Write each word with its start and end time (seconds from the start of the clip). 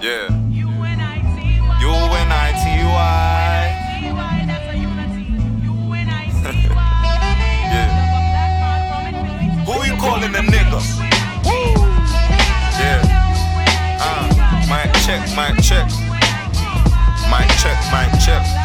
Yeah. 0.00 0.28
U 0.50 0.68
N 0.68 1.00
I 1.00 1.18
T 1.34 1.60
Y. 1.60 1.78
U 1.82 1.92
N 2.14 2.32
I 2.32 2.52
T 2.52 2.64
Y. 2.86 4.44
That's 4.46 4.68
a 4.68 4.76
U 4.76 4.88
N 5.94 6.08
I 6.08 6.26
T 6.30 6.68
Y. 6.68 6.76
Yeah. 7.66 7.90
Who 9.64 9.74
you 9.84 9.96
calling 10.00 10.34
a 10.34 10.38
nigga? 10.38 10.80
Yeah. 12.78 13.02
Uh, 14.00 14.26
mic 14.70 14.92
check, 15.04 15.22
mic 15.34 15.56
check. 15.64 15.88
Mic 17.30 17.48
check, 17.58 17.78
mic 17.92 18.12
check. 18.20 18.55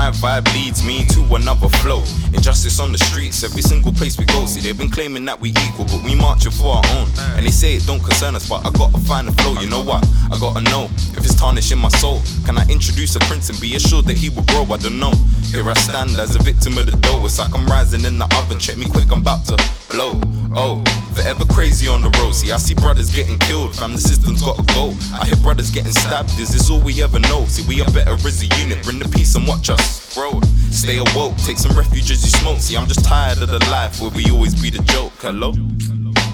My 0.00 0.10
vibe 0.12 0.50
leads 0.54 0.82
me 0.82 1.04
to 1.04 1.20
another 1.34 1.68
flow. 1.84 2.02
Injustice 2.32 2.80
on 2.80 2.90
the 2.90 2.96
streets, 2.96 3.44
every 3.44 3.60
single 3.60 3.92
place 3.92 4.16
we 4.16 4.24
go. 4.24 4.46
See, 4.46 4.60
they've 4.60 4.76
been 4.76 4.90
claiming 4.90 5.26
that 5.26 5.38
we 5.38 5.50
equal, 5.50 5.84
but 5.84 6.02
we 6.02 6.14
marching 6.14 6.52
for 6.52 6.76
our 6.76 6.86
own. 6.96 7.06
And 7.36 7.44
they 7.44 7.50
say 7.50 7.76
it 7.76 7.84
don't 7.84 8.00
concern 8.00 8.34
us, 8.34 8.48
but 8.48 8.64
I 8.64 8.70
gotta 8.70 8.96
find 9.00 9.28
the 9.28 9.32
flow. 9.42 9.60
You 9.60 9.68
know 9.68 9.84
what? 9.84 10.02
I 10.32 10.38
gotta 10.40 10.62
know 10.72 10.84
if 11.16 11.18
it's 11.18 11.34
tarnishing 11.34 11.76
my 11.76 11.90
soul. 12.00 12.22
Can 12.46 12.56
I 12.56 12.64
introduce 12.68 13.14
a 13.14 13.20
prince 13.28 13.50
and 13.50 13.60
be 13.60 13.76
assured 13.76 14.06
that 14.06 14.16
he 14.16 14.30
will 14.30 14.44
grow? 14.44 14.64
I 14.72 14.78
don't 14.78 14.98
know. 14.98 15.12
Here 15.52 15.68
I 15.68 15.74
stand 15.74 16.16
as 16.16 16.34
a 16.34 16.38
victim 16.38 16.78
of 16.78 16.86
the 16.86 16.96
dough. 16.96 17.22
It's 17.26 17.38
like 17.38 17.54
I'm 17.54 17.66
rising 17.66 18.06
in 18.06 18.16
the 18.16 18.28
oven. 18.40 18.58
Check 18.58 18.78
me 18.78 18.86
quick, 18.88 19.12
I'm 19.12 19.20
about 19.20 19.44
to 19.52 19.56
blow. 19.90 20.16
Oh, 20.52 20.82
forever 21.14 21.44
crazy 21.44 21.86
on 21.86 22.02
the 22.02 22.10
road. 22.18 22.32
See, 22.34 22.50
I 22.50 22.56
see 22.56 22.74
brothers 22.74 23.14
getting 23.14 23.38
killed, 23.38 23.74
fam. 23.74 23.92
The 23.92 24.00
system's 24.00 24.42
gotta 24.42 24.62
go. 24.74 24.94
I 25.14 25.26
hear 25.26 25.36
brothers 25.36 25.70
getting 25.70 25.92
stabbed. 25.92 26.30
Is 26.40 26.50
this 26.50 26.70
all 26.70 26.80
we 26.80 27.02
ever 27.02 27.20
know? 27.20 27.44
See, 27.46 27.66
we 27.68 27.80
are 27.80 27.90
better 27.92 28.12
as 28.12 28.42
a 28.42 28.46
unit. 28.58 28.82
Bring 28.82 28.98
the 28.98 29.08
peace 29.08 29.34
and 29.36 29.46
watch 29.46 29.70
us 29.70 30.12
grow. 30.14 30.40
Stay 30.70 30.98
awoke, 30.98 31.36
take 31.38 31.58
some 31.58 31.76
refuge 31.76 32.10
as 32.10 32.24
you 32.24 32.30
smoke. 32.30 32.58
See, 32.58 32.76
I'm 32.76 32.88
just 32.88 33.04
tired 33.04 33.38
of 33.38 33.48
the 33.48 33.60
life 33.70 34.00
where 34.00 34.10
we 34.10 34.28
always 34.30 34.60
be 34.60 34.70
the 34.70 34.82
joke. 34.84 35.12
Hello? 35.18 35.52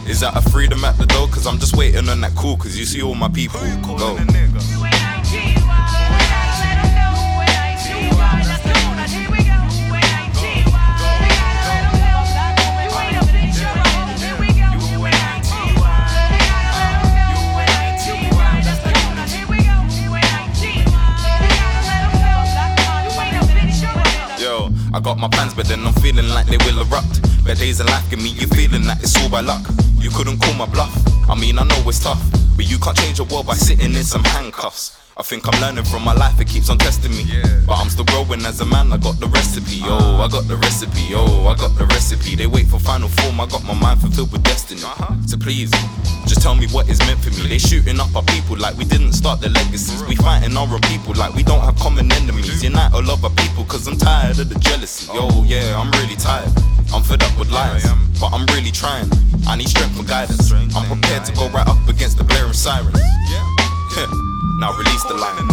Is 0.08 0.20
that 0.20 0.36
a 0.36 0.50
freedom 0.50 0.84
at 0.84 0.96
the 0.98 1.06
door? 1.06 1.28
Cause 1.28 1.46
I'm 1.46 1.58
just 1.58 1.76
waiting 1.76 2.08
on 2.08 2.20
that 2.22 2.34
call. 2.34 2.56
Cause 2.56 2.76
you 2.76 2.86
see 2.86 3.02
all 3.02 3.14
my 3.14 3.28
people 3.28 3.60
go. 3.98 4.16
Got 25.06 25.18
my 25.18 25.28
plans, 25.28 25.54
but 25.54 25.68
then 25.68 25.86
I'm 25.86 25.92
feeling 26.02 26.28
like 26.30 26.46
they 26.46 26.58
will 26.66 26.82
erupt. 26.82 27.22
Bad 27.44 27.58
days 27.58 27.78
life 27.78 28.10
give 28.10 28.18
me 28.18 28.30
you 28.30 28.48
feeling 28.48 28.82
that 28.90 29.00
it's 29.00 29.14
all 29.22 29.30
by 29.30 29.40
luck. 29.40 29.62
You 30.02 30.10
couldn't 30.10 30.42
call 30.42 30.52
my 30.54 30.66
bluff. 30.66 30.90
I 31.30 31.38
mean, 31.38 31.60
I 31.60 31.62
know 31.62 31.78
it's 31.86 32.02
tough, 32.02 32.20
but 32.56 32.68
you 32.68 32.78
can't 32.78 32.96
change 32.96 33.18
the 33.18 33.24
world 33.24 33.46
by 33.46 33.54
sitting 33.54 33.94
in 33.94 34.04
some 34.04 34.24
handcuffs. 34.24 34.96
I 35.18 35.22
think 35.22 35.48
I'm 35.48 35.58
learning 35.62 35.84
from 35.84 36.04
my 36.04 36.12
life, 36.12 36.38
it 36.40 36.46
keeps 36.46 36.68
on 36.68 36.76
testing 36.76 37.10
me. 37.10 37.24
But 37.66 37.78
I'm 37.78 37.88
still 37.88 38.04
growing 38.04 38.44
as 38.44 38.60
a 38.60 38.66
man, 38.66 38.92
I 38.92 38.98
got 38.98 39.18
the 39.18 39.26
recipe, 39.28 39.80
Oh, 39.84 40.20
I 40.20 40.28
got 40.28 40.46
the 40.46 40.56
recipe, 40.56 41.14
Oh, 41.14 41.46
I 41.46 41.54
got 41.56 41.76
the 41.78 41.86
recipe. 41.86 42.36
They 42.36 42.46
wait 42.46 42.66
for 42.66 42.78
final 42.78 43.08
form, 43.08 43.40
I 43.40 43.46
got 43.46 43.64
my 43.64 43.72
mind 43.72 44.00
fulfilled 44.00 44.32
with 44.32 44.42
destiny. 44.42 44.80
So 45.26 45.38
please, 45.38 45.70
just 46.28 46.42
tell 46.42 46.54
me 46.54 46.66
what 46.68 46.88
is 46.90 46.98
meant 47.00 47.20
for 47.20 47.30
me. 47.30 47.48
They 47.48 47.58
shooting 47.58 47.98
up 47.98 48.14
our 48.14 48.22
people 48.24 48.56
like 48.58 48.76
we 48.76 48.84
didn't 48.84 49.12
start 49.12 49.40
the 49.40 49.48
legacies. 49.48 50.04
We 50.04 50.16
fighting 50.16 50.54
our 50.56 50.68
own 50.68 50.80
people 50.82 51.14
like 51.14 51.32
we 51.34 51.42
don't 51.42 51.60
have 51.60 51.76
common 51.76 52.12
enemies. 52.12 52.62
Unite 52.62 52.92
all 52.92 53.08
of 53.08 53.24
our 53.24 53.30
people, 53.30 53.64
cause 53.64 53.86
I'm 53.88 53.96
tired 53.96 54.38
of 54.38 54.50
the 54.50 54.58
jealousy. 54.58 55.10
Yo, 55.14 55.44
yeah, 55.44 55.80
I'm 55.80 55.90
really 55.92 56.16
tired. 56.16 56.52
I'm 56.92 57.02
fed 57.02 57.22
up 57.22 57.32
with 57.38 57.50
lies, 57.50 57.86
but 58.20 58.32
I'm 58.32 58.46
really 58.46 58.70
trying. 58.70 59.08
I 59.46 59.56
need 59.56 59.68
strength 59.68 59.98
and 59.98 60.08
guidance. 60.08 60.50
I'm 60.52 60.86
prepared 60.86 61.24
to 61.26 61.32
go 61.32 61.48
right 61.50 61.66
up 61.66 61.88
against 61.88 62.18
the 62.18 62.24
blaring 62.24 62.52
sirens. 62.52 62.96
now 64.60 64.76
release 64.76 65.04
the 65.04 65.14
line. 65.14 65.46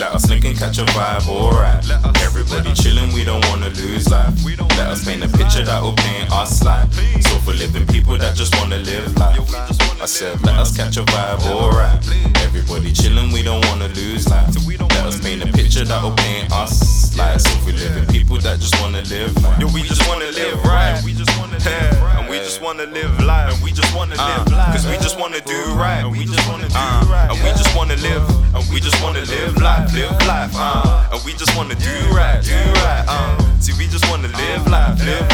Let 0.00 0.14
us 0.14 0.30
link 0.30 0.46
and 0.46 0.58
catch 0.58 0.78
a 0.78 0.84
vibe, 0.86 1.28
alright. 1.28 1.59
Everybody 2.40 2.72
chillin', 2.72 3.12
we 3.12 3.22
don't 3.22 3.44
wanna 3.50 3.68
lose 3.68 4.08
life. 4.08 4.32
Let 4.78 4.88
us 4.88 5.04
paint 5.04 5.22
a 5.22 5.28
picture 5.28 5.62
that 5.62 5.82
will 5.82 5.92
paint 5.92 6.32
us 6.32 6.64
life. 6.64 6.88
So 7.20 7.36
for 7.44 7.52
living 7.52 7.86
people 7.86 8.16
that 8.16 8.34
just 8.34 8.56
wanna 8.56 8.78
live 8.78 9.14
life. 9.18 9.38
I 10.00 10.06
said, 10.06 10.40
let 10.42 10.56
us 10.56 10.74
catch 10.74 10.96
a 10.96 11.02
vibe, 11.02 11.44
alright. 11.52 12.00
Everybody 12.40 12.92
chillin', 12.92 13.30
we 13.30 13.42
don't 13.42 13.62
wanna 13.66 13.88
lose 13.88 14.26
life. 14.30 14.48
Let 14.66 15.04
us 15.04 15.20
paint 15.20 15.42
a 15.42 15.52
picture 15.52 15.84
that 15.84 16.02
will 16.02 16.16
paint 16.16 16.50
us 16.50 17.14
life. 17.14 17.42
So 17.42 17.50
for 17.60 17.72
living 17.72 18.06
people 18.06 18.38
that 18.38 18.58
just 18.58 18.72
wanna 18.80 19.02
live 19.02 19.36
life. 19.42 19.60
Yo, 19.60 19.68
we 19.74 19.82
just 19.82 20.08
wanna 20.08 20.32
live 20.32 20.64
right. 20.64 20.96
We 21.04 21.12
just 21.12 21.36
wanna 21.38 21.58
live 21.58 22.00
right. 22.00 22.20
And 22.20 22.30
we 22.30 22.38
just 22.38 22.62
wanna 22.62 22.86
live 22.86 23.20
life. 23.20 23.52
And 23.52 23.62
we 23.62 23.70
just 23.70 23.94
wanna 23.94 24.16
live 24.16 24.48
life. 24.50 24.72
Cause 24.72 24.86
we 24.86 24.96
just 24.96 25.20
wanna 25.20 25.42
do 25.42 25.60
right. 25.76 26.08
And 26.08 26.12
we 26.16 26.24
just 26.24 26.48
wanna 26.48 26.68
do 26.68 26.88
right. 27.12 27.28
And 27.30 27.38
we 27.44 27.50
just 27.52 27.76
wanna 27.76 27.96
live. 27.96 28.24
And 28.56 28.64
we 28.72 28.80
just 28.80 28.96
wanna 29.02 29.20
live 29.28 29.60
life. 29.60 29.92
Live 29.92 30.26
life. 30.26 30.52
Uh. 30.56 30.89
And 31.12 31.24
we 31.24 31.32
just 31.32 31.56
wanna 31.56 31.74
do 31.74 31.96
right. 32.14 32.40
Do 32.42 32.54
right. 32.54 33.04
Uh. 33.08 33.60
See, 33.60 33.72
we 33.78 33.86
just 33.88 34.08
wanna 34.10 34.28
live 34.28 34.66
life. 34.68 34.98
Live 35.04 35.29